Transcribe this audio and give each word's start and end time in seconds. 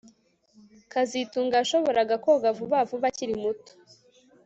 kazitunga 0.91 1.53
yashoboraga 1.61 2.15
koga 2.25 2.47
vuba 2.57 2.77
vuba 2.89 3.05
akiri 3.11 3.35
muto 3.43 3.71